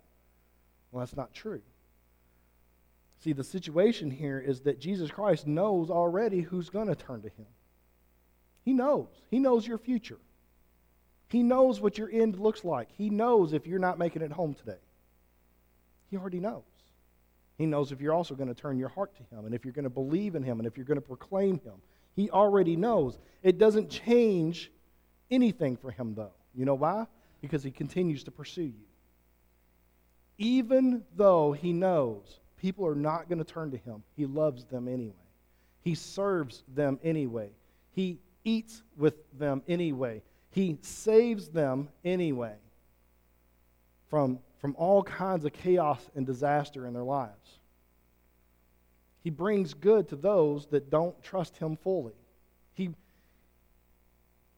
[0.93, 1.63] Well, that's not true.
[3.25, 7.29] See, the situation here is that Jesus Christ knows already who's going to turn to
[7.31, 7.47] him.
[8.65, 9.09] He knows.
[9.31, 10.19] He knows your future.
[11.29, 12.89] He knows what your end looks like.
[12.97, 14.79] He knows if you're not making it home today.
[16.11, 16.63] He already knows.
[17.57, 19.73] He knows if you're also going to turn your heart to Him and if you're
[19.73, 21.75] going to believe in Him and if you're going to proclaim Him.
[22.15, 23.19] He already knows.
[23.43, 24.71] It doesn't change
[25.31, 26.33] anything for Him, though.
[26.55, 27.07] You know why?
[27.41, 28.87] Because He continues to pursue you.
[30.39, 34.89] Even though He knows people are not going to turn to Him, He loves them
[34.89, 35.15] anyway.
[35.83, 37.51] He serves them anyway.
[37.93, 40.23] He eats with them anyway.
[40.51, 42.55] He saves them anyway
[44.09, 47.59] from from all kinds of chaos and disaster in their lives.
[49.25, 52.13] He brings good to those that don't trust Him fully.
[52.75, 52.91] He,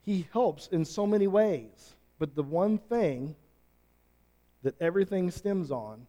[0.04, 3.36] he helps in so many ways, but the one thing
[4.64, 6.04] that everything stems on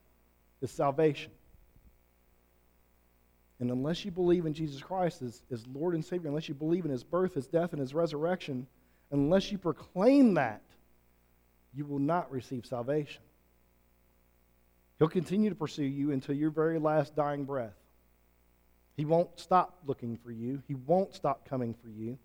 [0.61, 1.31] is salvation.
[3.59, 6.83] And unless you believe in Jesus Christ as, as Lord and Savior, unless you believe
[6.83, 8.65] in His birth, His death, and His resurrection,
[9.11, 10.61] unless you proclaim that,
[11.75, 13.21] you will not receive salvation.
[14.97, 17.75] He'll continue to pursue you until your very last dying breath.
[18.97, 20.61] He won't stop looking for you.
[20.67, 22.17] He won't stop coming for you.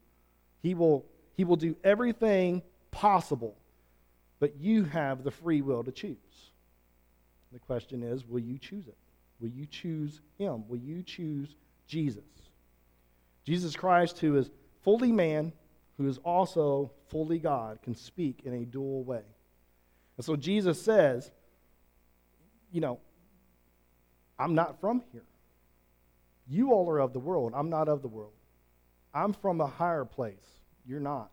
[0.62, 1.04] He will,
[1.37, 3.54] he will do everything possible,
[4.40, 6.16] but you have the free will to choose.
[7.52, 8.96] The question is will you choose it?
[9.38, 10.64] Will you choose Him?
[10.68, 11.54] Will you choose
[11.87, 12.24] Jesus?
[13.44, 14.50] Jesus Christ, who is
[14.82, 15.52] fully man,
[15.98, 19.22] who is also fully God, can speak in a dual way.
[20.16, 21.30] And so Jesus says,
[22.70, 23.00] you know,
[24.38, 25.22] I'm not from here.
[26.48, 27.52] You all are of the world.
[27.55, 28.33] I'm not of the world.
[29.14, 30.35] I'm from a higher place.
[30.87, 31.31] You're not.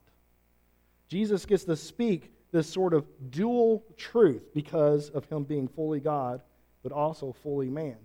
[1.08, 6.42] Jesus gets to speak this sort of dual truth because of him being fully God,
[6.84, 7.98] but also fully man.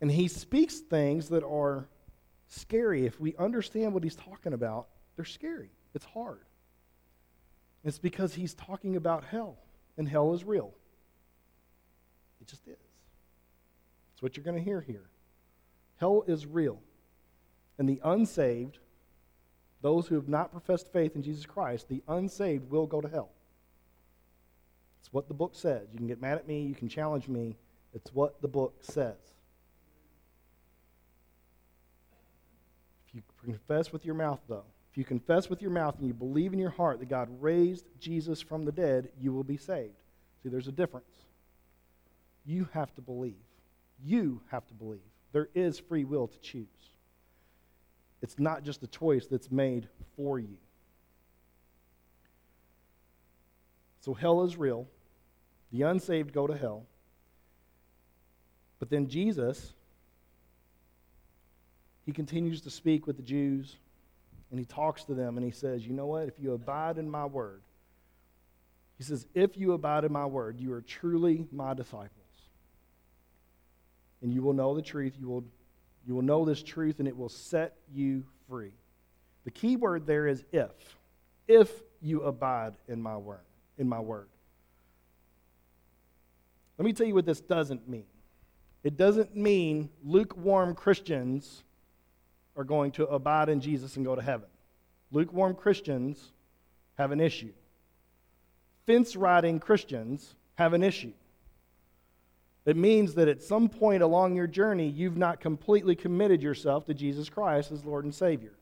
[0.00, 1.88] And he speaks things that are
[2.48, 3.06] scary.
[3.06, 5.70] If we understand what he's talking about, they're scary.
[5.94, 6.40] It's hard.
[7.84, 9.56] It's because he's talking about hell,
[9.96, 10.74] and hell is real.
[12.40, 12.76] It just is.
[14.12, 15.08] That's what you're going to hear here.
[15.98, 16.80] Hell is real.
[17.78, 18.78] And the unsaved,
[19.82, 23.30] those who have not professed faith in Jesus Christ, the unsaved will go to hell.
[25.00, 25.88] It's what the book says.
[25.92, 27.56] You can get mad at me, you can challenge me.
[27.94, 29.14] It's what the book says.
[33.08, 36.14] If you confess with your mouth, though, if you confess with your mouth and you
[36.14, 39.94] believe in your heart that God raised Jesus from the dead, you will be saved.
[40.42, 41.24] See, there's a difference.
[42.44, 43.34] You have to believe.
[44.04, 45.00] You have to believe.
[45.36, 46.66] There is free will to choose.
[48.22, 50.56] It's not just a choice that's made for you.
[54.00, 54.88] So hell is real.
[55.72, 56.86] The unsaved go to hell.
[58.78, 59.74] But then Jesus,
[62.06, 63.76] he continues to speak with the Jews
[64.50, 66.28] and he talks to them and he says, You know what?
[66.28, 67.60] If you abide in my word,
[68.96, 72.15] he says, If you abide in my word, you are truly my disciples
[74.22, 75.14] and you will know the truth.
[75.18, 75.44] You will,
[76.06, 78.72] you will know this truth, and it will set you free.
[79.44, 80.70] The key word there is if.
[81.46, 81.70] If
[82.02, 83.40] you abide in my word.
[83.78, 84.28] In my word.
[86.78, 88.06] Let me tell you what this doesn't mean.
[88.84, 91.64] It doesn't mean lukewarm Christians
[92.56, 94.48] are going to abide in Jesus and go to heaven.
[95.10, 96.32] Lukewarm Christians
[96.96, 97.52] have an issue.
[98.86, 101.12] Fence riding Christians have an issue.
[102.66, 106.94] It means that at some point along your journey, you've not completely committed yourself to
[106.94, 108.54] Jesus Christ as Lord and Savior.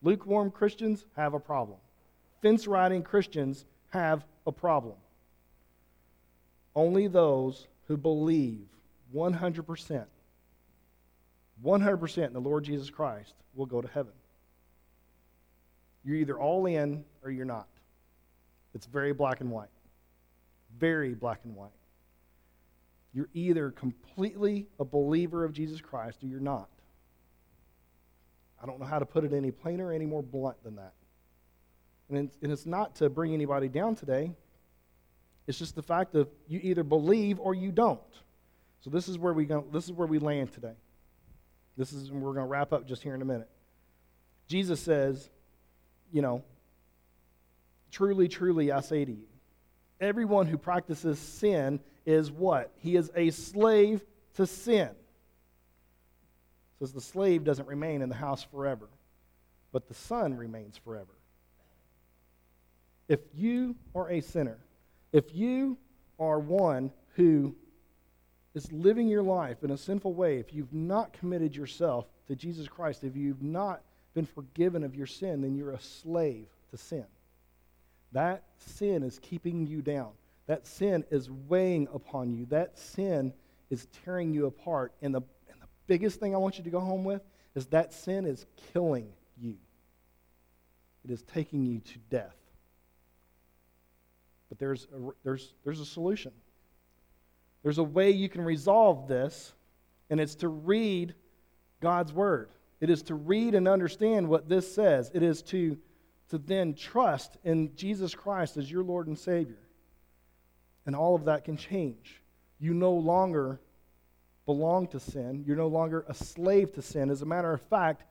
[0.00, 1.78] Lukewarm Christians have a problem.
[2.40, 4.94] Fence riding Christians have a problem.
[6.76, 8.68] Only those who believe
[9.12, 10.04] 100%,
[11.64, 14.12] 100% in the Lord Jesus Christ will go to heaven.
[16.04, 17.66] You're either all in or you're not.
[18.72, 19.68] It's very black and white.
[20.78, 21.70] Very black and white.
[23.12, 26.68] You're either completely a believer of Jesus Christ or you're not.
[28.62, 30.92] I don't know how to put it any plainer, any more blunt than that.
[32.08, 34.32] And it's, and it's not to bring anybody down today.
[35.46, 38.00] It's just the fact of you either believe or you don't.
[38.80, 40.74] So this is where we go, this is where we land today.
[41.76, 43.48] This is where we're going to wrap up just here in a minute.
[44.48, 45.28] Jesus says,
[46.12, 46.42] you know,
[47.90, 49.26] truly, truly, I say to you,
[50.00, 52.72] everyone who practices sin is what?
[52.78, 54.02] He is a slave
[54.36, 54.88] to sin.
[54.88, 54.94] It
[56.78, 58.88] says the slave doesn't remain in the house forever,
[59.72, 61.12] but the son remains forever.
[63.08, 64.56] If you are a sinner,
[65.12, 65.76] if you
[66.18, 67.54] are one who
[68.54, 72.68] is living your life in a sinful way, if you've not committed yourself to Jesus
[72.68, 73.82] Christ, if you've not
[74.14, 77.04] been forgiven of your sin, then you're a slave to sin.
[78.12, 80.12] That sin is keeping you down.
[80.48, 82.46] That sin is weighing upon you.
[82.46, 83.32] That sin
[83.70, 84.94] is tearing you apart.
[85.02, 85.20] And the,
[85.50, 87.22] and the biggest thing I want you to go home with
[87.54, 89.54] is that sin is killing you,
[91.04, 92.34] it is taking you to death.
[94.48, 96.32] But there's a, there's, there's a solution.
[97.62, 99.52] There's a way you can resolve this,
[100.08, 101.14] and it's to read
[101.80, 102.48] God's Word.
[102.80, 105.10] It is to read and understand what this says.
[105.12, 105.76] It is to,
[106.30, 109.58] to then trust in Jesus Christ as your Lord and Savior.
[110.88, 112.22] And all of that can change.
[112.58, 113.60] You no longer
[114.46, 115.44] belong to sin.
[115.46, 117.10] You're no longer a slave to sin.
[117.10, 118.04] As a matter of fact,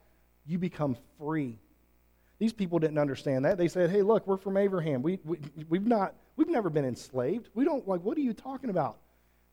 [0.45, 1.57] you become free.
[2.37, 3.57] These people didn't understand that.
[3.57, 5.01] They said, hey, look, we're from Abraham.
[5.01, 7.49] We, we, we've, not, we've never been enslaved.
[7.55, 8.97] We don't, like, what are you talking about?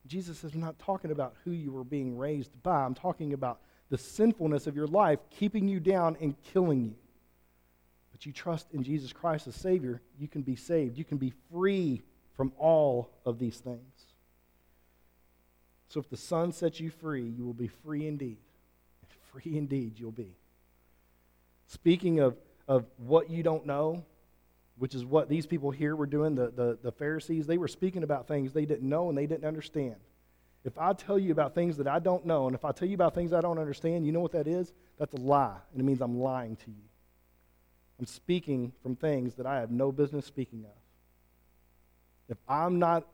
[0.05, 2.83] Jesus I'm not talking about who you were being raised by.
[2.83, 3.59] I'm talking about
[3.89, 6.95] the sinfulness of your life keeping you down and killing you.
[8.11, 10.95] But you trust in Jesus Christ as Savior, you can be saved.
[10.95, 12.03] You can be free
[12.35, 13.79] from all of these things.
[15.89, 18.37] So if the Son sets you free, you will be free indeed.
[19.01, 20.35] And Free indeed you'll be.
[21.67, 22.35] Speaking of,
[22.67, 24.03] of what you don't know,
[24.77, 28.03] which is what these people here were doing, the, the, the Pharisees, they were speaking
[28.03, 29.95] about things they didn't know and they didn't understand.
[30.65, 32.95] If I tell you about things that I don't know, and if I tell you
[32.95, 34.73] about things I don't understand, you know what that is?
[34.97, 36.83] That's a lie, and it means I'm lying to you.
[37.99, 40.84] I'm speaking from things that I have no business speaking of.
[42.29, 43.05] If I'm not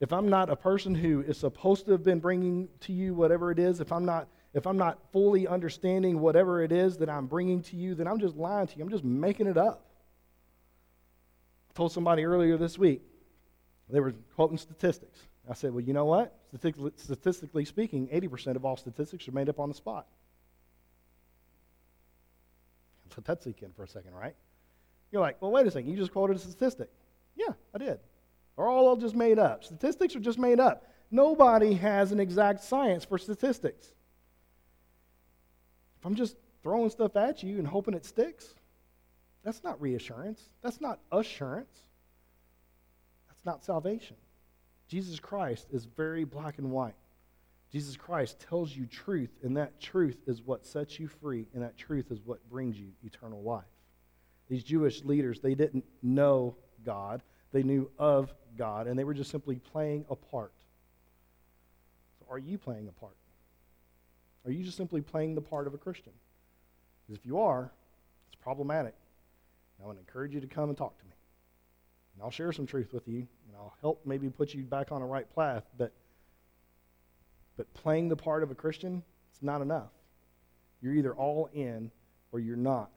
[0.00, 3.50] if I'm not a person who is supposed to have been bringing to you whatever
[3.50, 7.26] it is, if I'm not if I'm not fully understanding whatever it is that I'm
[7.26, 8.82] bringing to you, then I'm just lying to you.
[8.82, 9.84] I'm just making it up.
[11.70, 13.02] I told somebody earlier this week,
[13.88, 15.20] they were quoting statistics.
[15.48, 16.36] I said, well, you know what?
[16.96, 20.06] Statistically speaking, 80% of all statistics are made up on the spot.
[23.16, 24.34] Let that sink in for a second, right?
[25.10, 25.90] You're like, well, wait a second.
[25.90, 26.88] You just quoted a statistic.
[27.36, 27.98] Yeah, I did.
[28.60, 29.64] They're all just made up.
[29.64, 30.84] Statistics are just made up.
[31.10, 33.86] Nobody has an exact science for statistics.
[35.98, 38.54] If I'm just throwing stuff at you and hoping it sticks,
[39.42, 40.50] that's not reassurance.
[40.60, 41.74] That's not assurance.
[43.28, 44.16] That's not salvation.
[44.88, 46.96] Jesus Christ is very black and white.
[47.72, 51.78] Jesus Christ tells you truth, and that truth is what sets you free, and that
[51.78, 53.64] truth is what brings you eternal life.
[54.50, 59.30] These Jewish leaders, they didn't know God, they knew of God, and they were just
[59.30, 60.52] simply playing a part.
[62.18, 63.16] So, are you playing a part?
[64.46, 66.12] Are you just simply playing the part of a Christian?
[67.06, 67.70] Because if you are,
[68.28, 68.94] it's problematic.
[69.82, 71.12] I want to encourage you to come and talk to me.
[72.14, 75.02] And I'll share some truth with you, and I'll help maybe put you back on
[75.02, 75.64] a right path.
[75.78, 75.92] But,
[77.56, 79.90] but playing the part of a Christian, it's not enough.
[80.82, 81.90] You're either all in
[82.32, 82.90] or you're not.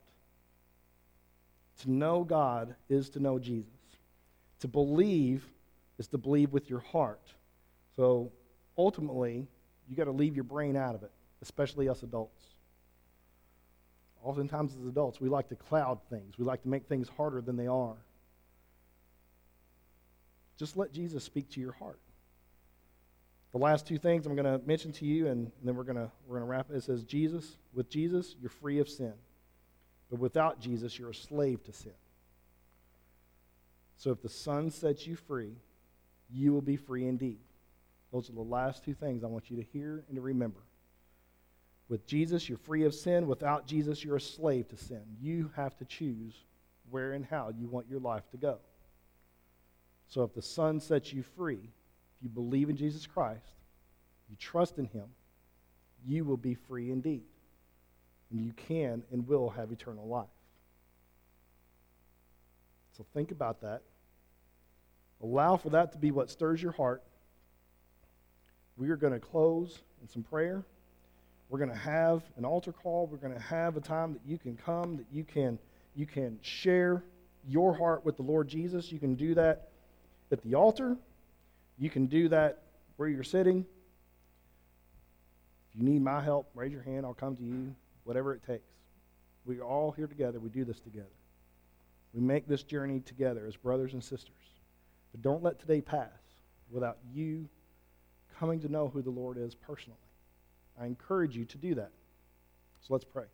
[1.82, 3.72] To know God is to know Jesus.
[4.64, 5.44] To believe
[6.00, 7.34] is to believe with your heart.
[7.98, 8.32] So
[8.78, 9.46] ultimately,
[9.90, 11.12] you got to leave your brain out of it,
[11.42, 12.46] especially us adults.
[14.24, 17.58] Oftentimes, as adults, we like to cloud things, we like to make things harder than
[17.58, 17.98] they are.
[20.58, 22.00] Just let Jesus speak to your heart.
[23.52, 26.10] the last two things I'm going to mention to you, and, then we're going to
[26.26, 26.78] we're going to wrap it.
[26.78, 29.16] It says, Jesus, with Jesus, you're free of sin.
[30.10, 31.92] But without Jesus, you're a slave to sin.
[33.98, 35.54] So if the Son sets you free,
[36.32, 37.40] you will be free indeed.
[38.12, 40.60] Those are the last two things I want you to hear and to remember.
[41.90, 43.28] With Jesus, you're free of sin.
[43.28, 45.02] Without Jesus, you're a slave to sin.
[45.22, 46.34] You have to choose
[46.90, 48.58] where and how you want your life to go.
[50.08, 51.60] So if the Son sets you free,
[52.18, 53.56] if you believe in Jesus Christ,
[54.30, 55.06] you trust in Him,
[56.06, 57.24] you will be free indeed.
[58.32, 60.28] And you can and will have eternal life.
[62.98, 63.82] So think about that.
[65.22, 67.02] Allow for that to be what stirs your heart.
[68.78, 70.64] We are going to close in some prayer.
[71.50, 73.08] We're going to have an altar call.
[73.08, 75.60] We're going to have a time that you can come, that you can
[75.96, 77.04] you can share
[77.48, 78.92] your heart with the Lord Jesus.
[78.92, 79.70] You can do that
[80.32, 80.98] at the altar.
[81.78, 82.64] You can do that
[82.98, 83.66] where you're sitting.
[85.70, 87.06] If you need my help, raise your hand.
[87.06, 88.64] I'll come to you, whatever it takes.
[89.46, 90.40] We are all here together.
[90.40, 91.06] We do this together.
[92.14, 94.36] We make this journey together as brothers and sisters.
[95.12, 96.10] But don't let today pass
[96.70, 97.48] without you
[98.40, 99.98] coming to know who the Lord is personally.
[100.80, 101.92] I encourage you to do that.
[102.82, 103.26] So let's pray.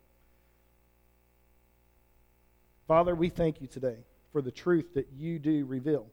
[2.86, 3.96] Father, we thank you today
[4.32, 6.06] for the truth that you do reveal.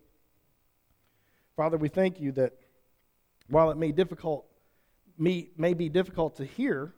[1.56, 2.54] Father, we thank you that
[3.50, 4.46] while it may difficult
[5.18, 6.94] may, may be difficult to hear,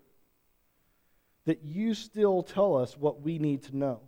[1.45, 4.01] that you still tell us what we need to know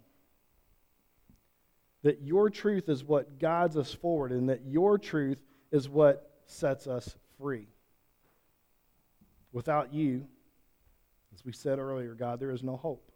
[2.04, 5.40] that your truth is what guides us forward and that your truth
[5.72, 7.68] is what sets us free.
[9.54, 10.26] Without you,
[11.34, 13.12] as we said earlier, God, there is no hope.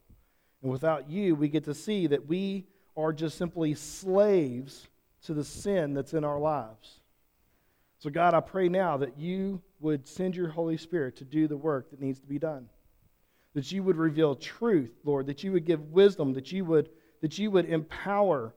[0.62, 2.66] And without you, we get to see that we
[2.98, 4.88] are just simply slaves
[5.24, 7.00] to the sin that's in our lives.
[8.00, 11.58] So, God, I pray now that you would send your Holy Spirit to do the
[11.58, 12.70] work that needs to be done.
[13.54, 16.90] That you would reveal truth, Lord, that you would give wisdom, that you would,
[17.22, 18.54] that you would empower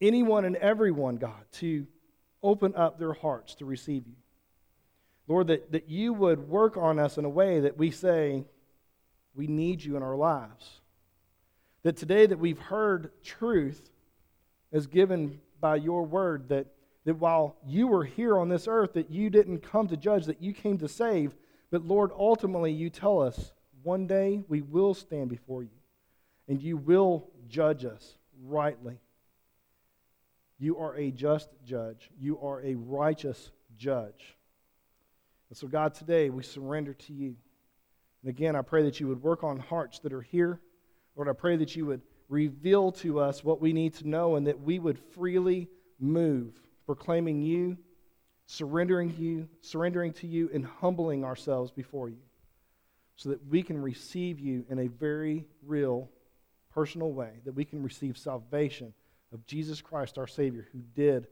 [0.00, 1.86] anyone and everyone, God, to
[2.42, 4.14] open up their hearts to receive you.
[5.28, 8.44] Lord, that, that you would work on us in a way that we say,
[9.34, 10.80] we need you in our lives.
[11.82, 13.90] That today that we've heard truth
[14.72, 16.66] as given by your word, that,
[17.04, 20.42] that while you were here on this earth, that you didn't come to judge, that
[20.42, 21.34] you came to save.
[21.70, 25.70] But Lord, ultimately you tell us one day we will stand before you
[26.48, 28.98] and you will judge us rightly.
[30.58, 32.10] You are a just judge.
[32.18, 34.36] You are a righteous judge.
[35.48, 37.36] And so, God, today we surrender to you.
[38.22, 40.60] And again, I pray that you would work on hearts that are here.
[41.14, 44.46] Lord, I pray that you would reveal to us what we need to know and
[44.46, 45.68] that we would freely
[46.00, 46.54] move,
[46.84, 47.78] proclaiming you,
[48.46, 52.18] surrendering you, surrendering to you, and humbling ourselves before you
[53.16, 56.10] so that we can receive you in a very real,
[56.72, 58.92] personal way, that we can receive salvation
[59.32, 61.26] of Jesus Christ, our Savior, who did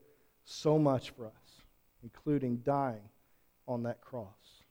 [0.44, 1.62] so much for us,
[2.02, 3.08] including dying
[3.66, 4.62] on that cross.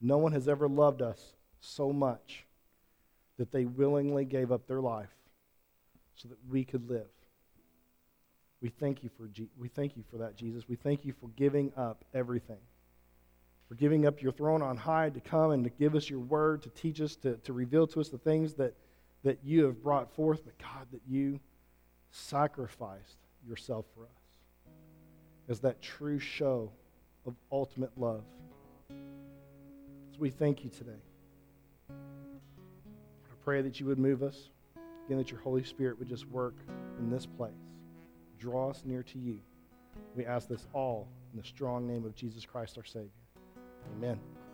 [0.00, 2.44] No one has ever loved us so much
[3.38, 5.14] that they willingly gave up their life
[6.14, 7.06] so that we could live.
[8.62, 9.28] We thank you for,
[9.58, 10.68] we thank you for that, Jesus.
[10.68, 12.60] We thank you for giving up everything.
[13.68, 16.62] For giving up your throne on high to come and to give us your word,
[16.62, 18.74] to teach us, to, to reveal to us the things that,
[19.24, 20.44] that you have brought forth.
[20.44, 21.40] But God, that you
[22.16, 24.08] sacrificed yourself for us
[25.48, 26.70] as that true show
[27.26, 28.24] of ultimate love.
[28.88, 31.02] So we thank you today.
[31.90, 34.48] I pray that you would move us.
[35.06, 36.56] Again, that your Holy Spirit would just work
[36.98, 37.52] in this place.
[38.40, 39.38] Draw us near to you.
[40.16, 43.10] We ask this all in the strong name of Jesus Christ, our Savior.
[43.96, 44.18] Amen.